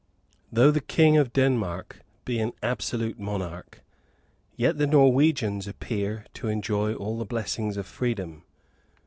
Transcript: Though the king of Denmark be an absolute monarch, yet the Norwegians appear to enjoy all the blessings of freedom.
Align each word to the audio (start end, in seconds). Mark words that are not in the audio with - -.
Though 0.51 0.71
the 0.71 0.81
king 0.81 1.15
of 1.17 1.31
Denmark 1.31 2.01
be 2.25 2.39
an 2.39 2.53
absolute 2.63 3.19
monarch, 3.19 3.81
yet 4.55 4.79
the 4.79 4.87
Norwegians 4.87 5.67
appear 5.67 6.25
to 6.33 6.47
enjoy 6.47 6.95
all 6.95 7.19
the 7.19 7.23
blessings 7.23 7.77
of 7.77 7.85
freedom. 7.85 8.41